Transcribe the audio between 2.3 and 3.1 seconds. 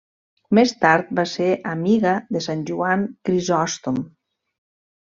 de Sant Joan